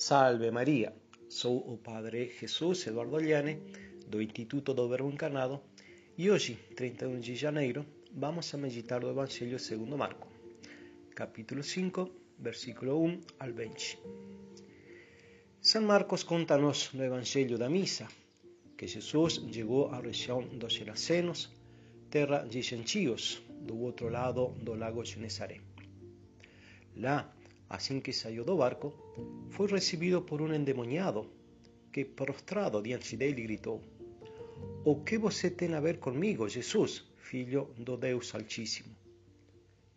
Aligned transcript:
Salve 0.00 0.50
Maria, 0.50 0.94
sou 1.28 1.58
o 1.58 1.76
Padre 1.76 2.32
Jesus 2.40 2.86
Eduardo 2.86 3.18
Liane, 3.18 3.60
do 4.08 4.22
Instituto 4.22 4.72
do 4.72 4.88
Verbo 4.88 5.10
Encarnado, 5.10 5.60
e 6.16 6.30
hoje, 6.30 6.54
31 6.74 7.20
de 7.20 7.34
janeiro, 7.36 7.84
vamos 8.10 8.54
a 8.54 8.56
meditar 8.56 9.04
o 9.04 9.10
Evangelho 9.10 9.58
segundo 9.58 9.98
Marco, 9.98 10.26
capítulo 11.14 11.62
5, 11.62 12.10
versículo 12.38 12.98
1 12.98 13.20
al 13.40 13.52
20. 13.52 13.98
San 15.60 15.82
Marcos 15.82 16.22
conta-nos 16.24 16.94
no 16.94 17.04
Evangelho 17.04 17.58
da 17.58 17.68
Missa 17.68 18.08
que 18.78 18.86
Jesus 18.86 19.34
chegou 19.52 19.90
à 19.90 20.00
região 20.00 20.40
dos 20.60 20.72
Gerasenos, 20.72 21.50
terra 22.08 22.38
de 22.48 22.62
gentios, 22.62 23.42
do 23.68 23.78
outro 23.78 24.08
lado 24.08 24.54
do 24.64 24.72
lago 24.72 25.04
Genesaré. 25.04 25.60
Lá, 26.96 27.30
assim 27.70 28.00
que 28.00 28.12
saiu 28.12 28.44
do 28.44 28.56
barco, 28.56 28.92
foi 29.48 29.68
recebido 29.68 30.20
por 30.20 30.42
um 30.42 30.52
endemoniado, 30.52 31.30
que, 31.92 32.04
prostrado 32.04 32.82
diante 32.82 33.16
dele, 33.16 33.42
gritou: 33.42 33.80
O 34.84 34.96
que 35.04 35.16
você 35.16 35.48
tem 35.48 35.72
a 35.74 35.80
ver 35.80 35.98
comigo, 35.98 36.48
Jesus, 36.48 37.04
filho 37.16 37.70
do 37.78 37.96
Deus 37.96 38.34
Altíssimo? 38.34 38.94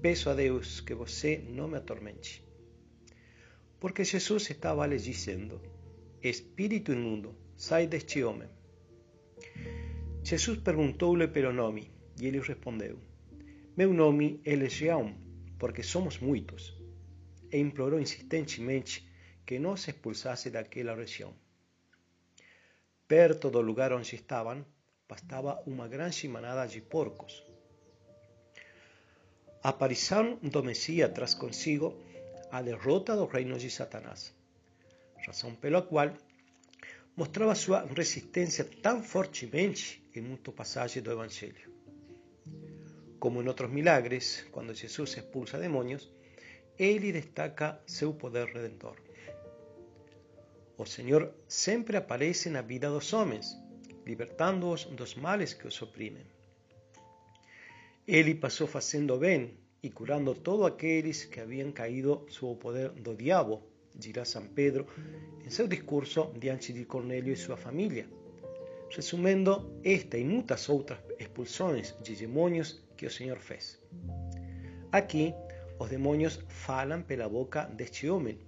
Peço 0.00 0.30
a 0.30 0.34
Deus 0.34 0.80
que 0.80 0.94
você 0.94 1.44
não 1.48 1.68
me 1.68 1.76
atormente. 1.76 2.42
Porque 3.78 4.02
Jesus 4.02 4.48
estava 4.48 4.86
lhe 4.86 4.96
dizendo: 4.96 5.60
Espírito 6.22 6.92
imundo, 6.92 7.34
sai 7.54 7.86
deste 7.86 8.24
homem. 8.24 8.48
Jesus 10.24 10.58
perguntou-lhe 10.58 11.28
pelo 11.28 11.52
nome, 11.52 11.90
e 12.18 12.26
ele 12.26 12.40
respondeu: 12.40 12.98
Meu 13.76 13.92
nome 13.92 14.40
é 14.44 14.54
Legião, 14.56 15.14
porque 15.58 15.82
somos 15.82 16.18
muitos 16.18 16.77
e 17.52 17.58
implorou 17.58 18.00
insistentemente 18.00 19.08
que 19.46 19.58
não 19.58 19.76
se 19.76 19.90
expulsasse 19.90 20.50
daquela 20.50 20.94
região. 20.94 21.34
Perto 23.06 23.50
do 23.50 23.60
lugar 23.60 23.92
onde 23.92 24.14
estavam, 24.14 24.64
pastava 25.06 25.62
uma 25.66 25.88
grande 25.88 26.28
manada 26.28 26.68
de 26.68 26.80
porcos. 26.82 27.42
A 29.62 29.70
aparição 29.70 30.36
do 30.42 30.62
Messias 30.62 31.12
traz 31.12 31.34
consigo 31.34 31.96
a 32.50 32.60
derrota 32.62 33.16
do 33.16 33.24
reino 33.24 33.58
de 33.58 33.70
Satanás, 33.70 34.34
razão 35.26 35.54
pela 35.54 35.82
qual 35.82 36.12
mostrava 37.16 37.54
sua 37.54 37.84
resistência 37.84 38.64
tão 38.82 39.02
fortemente 39.02 40.06
em 40.14 40.20
muitas 40.20 40.54
passagens 40.54 41.02
do 41.02 41.10
Evangelho. 41.10 41.72
Como 43.18 43.42
em 43.42 43.48
outros 43.48 43.70
milagres, 43.70 44.46
quando 44.52 44.74
Jesus 44.74 45.16
expulsa 45.16 45.58
demônios, 45.58 46.08
ele 46.78 47.12
destaca 47.12 47.80
seu 47.86 48.14
poder 48.14 48.46
redentor. 48.46 48.96
O 50.76 50.86
Senhor 50.86 51.34
sempre 51.48 51.96
aparece 51.96 52.48
na 52.48 52.62
vida 52.62 52.88
dos 52.88 53.12
homens, 53.12 53.56
libertando-os 54.06 54.84
dos 54.84 55.16
males 55.16 55.52
que 55.52 55.66
os 55.66 55.82
oprimem. 55.82 56.24
Ele 58.06 58.34
passou 58.34 58.66
fazendo 58.66 59.18
bem 59.18 59.58
e 59.82 59.90
curando 59.90 60.34
todos 60.34 60.66
aqueles 60.66 61.24
que 61.24 61.40
haviam 61.40 61.72
caído 61.72 62.24
sob 62.28 62.52
o 62.52 62.56
poder 62.56 62.90
do 62.90 63.14
diabo, 63.14 63.62
dirá 63.94 64.24
São 64.24 64.46
Pedro 64.46 64.86
em 65.44 65.50
seu 65.50 65.66
discurso 65.66 66.32
diante 66.38 66.72
de 66.72 66.84
Cornélio 66.84 67.32
e 67.32 67.36
sua 67.36 67.56
família, 67.56 68.08
resumindo 68.88 69.80
esta 69.82 70.16
e 70.16 70.24
muitas 70.24 70.68
outras 70.68 71.00
expulsões 71.18 71.94
de 72.02 72.14
demônios 72.14 72.82
que 72.96 73.06
o 73.06 73.10
Senhor 73.10 73.38
fez. 73.38 73.80
Aqui, 74.90 75.34
os 75.78 75.88
demônios 75.88 76.40
falam 76.48 77.02
pela 77.02 77.28
boca 77.28 77.64
deste 77.64 78.08
homem 78.08 78.38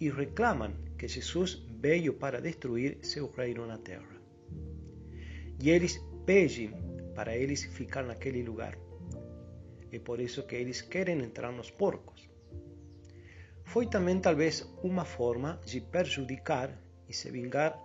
e 0.00 0.10
reclamam 0.10 0.72
que 0.98 1.08
Jesus 1.08 1.62
veio 1.80 2.14
para 2.14 2.40
destruir 2.40 2.98
seu 3.02 3.30
reino 3.30 3.66
na 3.66 3.78
terra. 3.78 4.16
E 5.60 5.70
eles 5.70 6.00
pedem 6.24 6.72
para 7.14 7.36
eles 7.36 7.64
ficar 7.64 8.04
naquele 8.04 8.42
lugar. 8.42 8.78
É 9.90 9.98
por 9.98 10.20
isso 10.20 10.44
que 10.44 10.56
eles 10.56 10.80
querem 10.80 11.20
entrar 11.20 11.52
nos 11.52 11.70
porcos. 11.70 12.28
Foi 13.64 13.86
também 13.86 14.20
talvez 14.20 14.68
uma 14.82 15.04
forma 15.04 15.60
de 15.64 15.80
prejudicar 15.80 16.76
e 17.08 17.12
se 17.12 17.30
vingar 17.30 17.78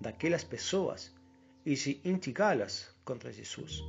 daquelas 0.00 0.44
pessoas 0.44 1.14
e 1.64 1.74
de 1.74 2.00
instigá-las 2.04 2.94
contra 3.04 3.32
Jesus. 3.32 3.82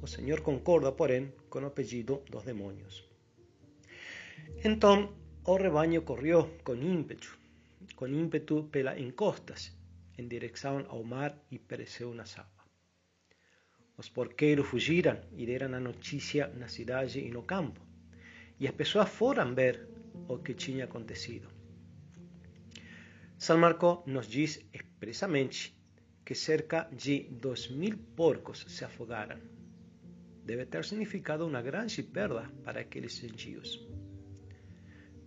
O 0.00 0.06
Senhor 0.06 0.40
concorda, 0.42 0.92
porém, 0.92 1.32
com 1.48 1.64
o 1.64 1.70
pedido 1.70 2.22
dos 2.30 2.44
demônios. 2.44 3.08
Então 4.64 5.14
o 5.44 5.56
rebanho 5.56 6.02
correu 6.02 6.58
com 6.64 6.74
ímpeto, 6.74 7.38
com 7.96 8.06
ímpeto 8.06 8.64
pela 8.64 8.98
encostas, 8.98 9.72
em 10.18 10.26
direção 10.26 10.84
ao 10.88 11.02
mar 11.04 11.32
e 11.50 11.58
pereceu 11.58 12.12
na 12.12 12.24
águas. 12.24 12.66
Os 13.96 14.08
porqueiros 14.08 14.66
fugiram 14.66 15.20
e 15.36 15.46
deram 15.46 15.74
a 15.74 15.80
notícia 15.80 16.48
na 16.48 16.68
cidade 16.68 17.18
e 17.20 17.30
no 17.30 17.42
campo, 17.42 17.80
e 18.60 18.66
as 18.68 18.74
pessoas 18.74 19.08
foram 19.08 19.54
ver 19.54 19.88
o 20.28 20.38
que 20.38 20.54
tinha 20.54 20.84
acontecido. 20.84 21.48
São 23.38 23.56
Marcos 23.58 24.04
nos 24.06 24.26
diz 24.26 24.60
expressamente 24.72 25.76
que 26.24 26.34
cerca 26.34 26.88
de 26.92 27.24
dois 27.30 27.68
mil 27.68 27.96
porcos 28.14 28.66
se 28.68 28.84
afogaram. 28.84 29.38
Deve 30.44 30.66
ter 30.66 30.84
significado 30.84 31.46
uma 31.46 31.62
grande 31.62 32.02
perda 32.02 32.50
para 32.64 32.80
aqueles 32.80 33.16
gentios. 33.16 33.97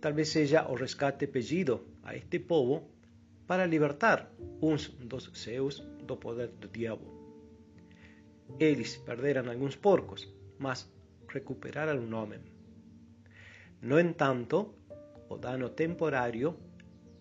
Talvez 0.02 0.30
seja 0.30 0.66
o 0.68 0.74
resgate 0.74 1.28
pedido 1.28 1.74
a 2.02 2.16
este 2.16 2.40
povo 2.40 2.90
para 3.46 3.66
libertar 3.66 4.34
uns 4.60 4.88
dos 4.98 5.30
seus 5.32 5.78
do 6.08 6.16
poder 6.16 6.48
do 6.60 6.66
diabo. 6.66 7.06
Eles 8.58 8.96
perderam 8.96 9.48
alguns 9.48 9.76
porcos, 9.76 10.28
mas 10.58 10.90
recuperaram 11.28 12.02
um 12.02 12.14
homem. 12.16 12.40
No 13.80 14.00
entanto, 14.00 14.74
o 15.28 15.36
dano 15.36 15.68
temporário 15.68 16.58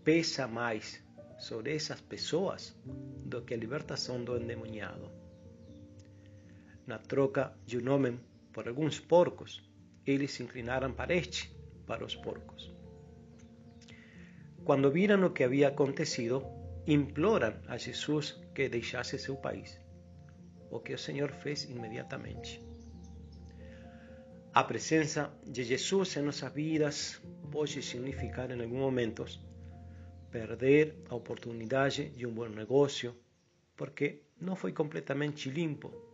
pesa 0.04 0.48
mais 0.48 1.04
sobre 1.38 1.76
essas 1.76 2.02
pessoas 2.02 2.76
do 2.84 3.44
que 3.44 3.54
a 3.54 3.58
libertação 3.58 4.24
do 4.24 4.36
endemoniado. 4.36 5.08
Na 6.88 6.98
troca 6.98 7.54
de 7.64 7.78
um 7.78 7.92
homem 7.94 8.20
por 8.52 8.68
alguns 8.68 9.00
porcos, 9.00 9.62
eles 10.04 10.32
se 10.32 10.42
inclinaram 10.42 10.92
para 10.92 11.14
este 11.14 11.61
para 11.86 12.06
os 12.06 12.16
porcos. 12.16 12.74
Quando 14.64 14.92
viram 14.92 15.26
o 15.26 15.32
que 15.32 15.44
havia 15.44 15.70
acontecido, 15.70 16.44
imploram 16.86 17.54
a 17.68 17.78
Jesus 17.78 18.40
que 18.54 18.70
deixasse 18.70 19.18
seu 19.18 19.36
país, 19.36 19.80
o 20.70 20.80
que 20.80 20.94
o 20.94 20.98
Senhor 20.98 21.32
fez 21.32 21.64
imediatamente. 21.66 22.64
A 24.54 24.64
presença 24.64 25.32
de 25.48 25.64
Jesus 25.64 26.18
em 26.18 26.24
nossas 26.24 26.54
vidas 26.54 27.22
pode 27.52 27.82
significar, 27.82 28.52
em 28.52 28.62
alguns 28.62 28.80
momentos, 28.80 29.40
perder 30.30 30.96
a 31.10 31.16
oportunidade 31.16 32.10
de 32.10 32.26
um 32.26 32.34
bom 32.34 32.48
negócio 32.48 33.16
porque 33.76 34.24
não 34.40 34.56
foi 34.56 34.72
completamente 34.72 35.50
limpo 35.50 36.11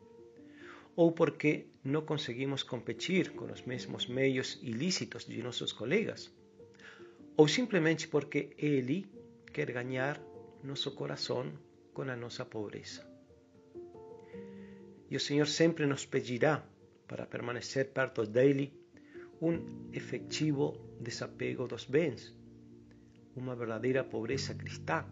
ou 0.97 1.11
porque 1.11 1.67
não 1.83 2.01
conseguimos 2.01 2.63
competir 2.63 3.33
com 3.33 3.45
os 3.51 3.61
mesmos 3.61 4.07
meios 4.07 4.59
ilícitos 4.63 5.25
de 5.25 5.43
nossos 5.43 5.71
colegas, 5.71 6.33
ou 7.37 7.47
simplesmente 7.47 8.07
porque 8.07 8.55
ele 8.57 9.05
quer 9.53 9.71
ganhar 9.71 10.19
nosso 10.63 10.89
coração 10.95 11.53
com 11.93 12.01
a 12.01 12.15
nossa 12.15 12.43
pobreza. 12.43 13.07
E 15.07 15.15
o 15.15 15.19
Senhor 15.19 15.45
sempre 15.45 15.85
nos 15.85 16.03
pedirá, 16.03 16.67
para 17.07 17.27
permanecer 17.27 17.93
perto 17.93 18.25
dele, 18.25 18.73
um 19.39 19.91
efetivo 19.93 20.65
desapego 20.99 21.67
dos 21.67 21.85
bens, 21.85 22.35
uma 23.35 23.55
verdadeira 23.55 24.03
pobreza 24.03 24.55
cristã, 24.55 25.05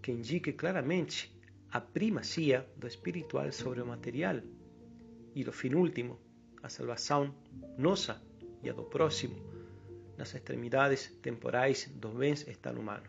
que 0.00 0.12
indique 0.12 0.52
claramente 0.52 1.36
a 1.72 1.80
primazia 1.80 2.64
do 2.76 2.86
espiritual 2.86 3.50
sobre 3.50 3.82
o 3.82 3.86
material 3.86 4.40
e 5.34 5.44
o 5.48 5.52
fim 5.52 5.74
último, 5.74 6.18
a 6.62 6.68
salvação 6.68 7.34
nossa 7.78 8.20
e 8.62 8.68
a 8.68 8.72
do 8.72 8.84
próximo, 8.84 9.36
nas 10.16 10.34
extremidades 10.34 11.08
temporais 11.22 11.88
dos 11.94 12.14
bens 12.14 12.46
extra-humanos. 12.46 13.08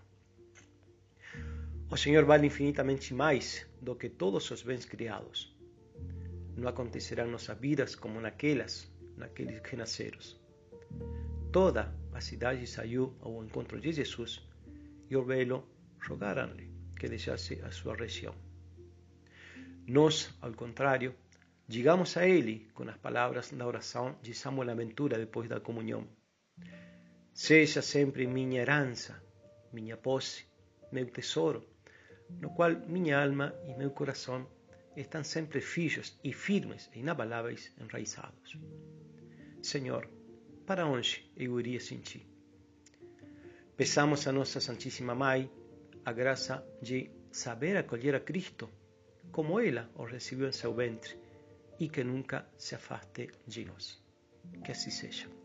O 1.90 1.98
Senhor 1.98 2.24
vale 2.24 2.48
infinitamente 2.48 3.14
mais 3.14 3.68
do 3.82 3.96
que 3.96 4.08
todos 4.10 4.50
os 4.50 4.62
bens 4.64 4.86
criados. 4.86 5.54
Não 6.56 6.70
acontecerá 6.70 7.26
em 7.26 7.32
nossas 7.32 7.58
vidas 7.60 7.96
como 7.96 8.22
naquelas, 8.22 8.90
naqueles 9.18 9.62
renasceros. 9.64 10.40
Toda 11.52 11.94
a 12.14 12.22
cidade 12.22 12.66
saiu 12.66 13.14
ao 13.20 13.44
encontro 13.44 13.80
de 13.80 13.92
Jesus 13.92 14.42
e 15.10 15.18
o 15.18 15.24
velo 15.26 15.68
rogaram-lhe 16.08 16.72
que 16.98 17.10
deixasse 17.10 17.60
a 17.62 17.72
sua 17.72 17.96
região. 17.96 18.34
Nós, 19.86 20.34
ao 20.40 20.54
contrário, 20.54 21.14
Llegamos 21.68 22.18
a 22.18 22.26
Él 22.26 22.68
con 22.74 22.88
las 22.88 22.98
palabras 22.98 23.56
da 23.58 23.66
oração 23.66 24.18
de 24.22 24.34
Samuel 24.34 24.72
Aventura 24.72 25.18
depois 25.18 25.48
da 25.48 25.62
comunhão. 25.62 26.08
Seja 27.34 27.82
sempre 27.82 28.28
minha 28.28 28.62
herança, 28.62 29.24
minha 29.72 29.96
posse, 29.96 30.46
meu 30.92 31.10
tesouro, 31.10 31.66
no 32.30 32.54
qual 32.54 32.76
minha 32.88 33.22
alma 33.24 33.54
e 33.66 33.74
meu 33.74 33.92
coração 33.92 34.48
estão 34.96 35.24
sempre 35.24 35.62
fijos 35.62 36.20
e 36.24 36.34
firmes 36.34 36.90
e 36.94 37.00
inabaláveis 37.00 37.72
enraizados. 37.80 38.58
Senhor, 39.62 40.10
para 40.66 40.86
onde 40.86 41.32
eu 41.38 41.60
iria 41.60 41.80
sem 41.80 42.00
ti? 42.00 42.26
Peçamos 43.78 44.28
a 44.28 44.32
nossa 44.32 44.60
Santíssima 44.60 45.16
Mãe 45.16 45.50
a 46.04 46.12
graça 46.12 46.66
de 46.82 47.10
saber 47.32 47.78
acolher 47.78 48.16
a 48.16 48.20
Cristo 48.20 48.70
como 49.32 49.60
ela 49.60 49.90
o 49.96 50.04
recebeu 50.04 50.50
em 50.50 50.52
seu 50.52 50.74
ventre 50.74 51.18
e 51.82 51.90
que 51.90 52.04
nunca 52.04 52.48
se 52.58 52.76
afaste 52.76 53.32
de 53.48 53.66
nós. 53.66 54.00
Que 54.64 54.72
assim 54.72 54.92
seja. 54.92 55.41